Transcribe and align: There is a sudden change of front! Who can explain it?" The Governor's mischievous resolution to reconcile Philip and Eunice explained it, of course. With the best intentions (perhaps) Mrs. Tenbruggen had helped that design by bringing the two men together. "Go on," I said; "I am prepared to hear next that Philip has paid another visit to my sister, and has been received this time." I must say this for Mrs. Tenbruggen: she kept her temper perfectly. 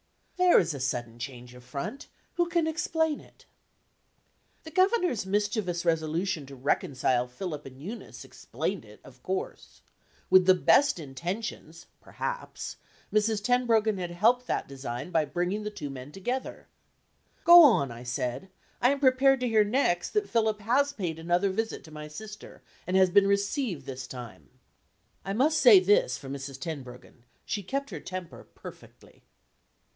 There 0.35 0.59
is 0.59 0.73
a 0.73 0.79
sudden 0.79 1.19
change 1.19 1.53
of 1.53 1.63
front! 1.63 2.07
Who 2.33 2.49
can 2.49 2.65
explain 2.65 3.19
it?" 3.19 3.45
The 4.63 4.71
Governor's 4.71 5.27
mischievous 5.27 5.85
resolution 5.85 6.47
to 6.47 6.55
reconcile 6.55 7.27
Philip 7.27 7.67
and 7.67 7.79
Eunice 7.79 8.25
explained 8.25 8.83
it, 8.83 8.99
of 9.03 9.21
course. 9.21 9.83
With 10.31 10.47
the 10.47 10.55
best 10.55 10.97
intentions 10.97 11.85
(perhaps) 12.01 12.77
Mrs. 13.13 13.43
Tenbruggen 13.43 13.99
had 13.99 14.09
helped 14.09 14.47
that 14.47 14.67
design 14.67 15.11
by 15.11 15.23
bringing 15.23 15.61
the 15.61 15.69
two 15.69 15.91
men 15.91 16.11
together. 16.11 16.67
"Go 17.43 17.61
on," 17.63 17.91
I 17.91 18.01
said; 18.01 18.49
"I 18.81 18.89
am 18.89 18.99
prepared 18.99 19.39
to 19.41 19.47
hear 19.47 19.63
next 19.63 20.09
that 20.09 20.27
Philip 20.29 20.61
has 20.61 20.91
paid 20.91 21.19
another 21.19 21.51
visit 21.51 21.83
to 21.83 21.91
my 21.91 22.07
sister, 22.07 22.63
and 22.87 22.97
has 22.97 23.11
been 23.11 23.27
received 23.27 23.85
this 23.85 24.07
time." 24.07 24.49
I 25.23 25.33
must 25.33 25.59
say 25.59 25.79
this 25.79 26.17
for 26.17 26.27
Mrs. 26.27 26.59
Tenbruggen: 26.59 27.23
she 27.45 27.61
kept 27.61 27.91
her 27.91 27.99
temper 27.99 28.43
perfectly. 28.55 29.23